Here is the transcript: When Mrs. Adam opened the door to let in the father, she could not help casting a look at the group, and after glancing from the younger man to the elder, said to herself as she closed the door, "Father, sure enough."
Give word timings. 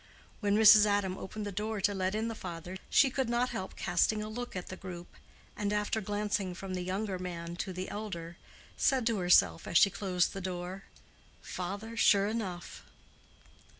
When 0.39 0.57
Mrs. 0.57 0.87
Adam 0.87 1.15
opened 1.15 1.45
the 1.45 1.51
door 1.51 1.79
to 1.81 1.93
let 1.93 2.15
in 2.15 2.27
the 2.27 2.33
father, 2.33 2.79
she 2.89 3.11
could 3.11 3.29
not 3.29 3.51
help 3.51 3.75
casting 3.75 4.23
a 4.23 4.29
look 4.29 4.55
at 4.55 4.69
the 4.69 4.75
group, 4.75 5.15
and 5.55 5.71
after 5.71 6.01
glancing 6.01 6.55
from 6.55 6.73
the 6.73 6.81
younger 6.81 7.19
man 7.19 7.55
to 7.57 7.71
the 7.71 7.87
elder, 7.87 8.35
said 8.75 9.05
to 9.05 9.19
herself 9.19 9.67
as 9.67 9.77
she 9.77 9.91
closed 9.91 10.33
the 10.33 10.41
door, 10.41 10.85
"Father, 11.43 11.95
sure 11.95 12.25
enough." 12.25 12.83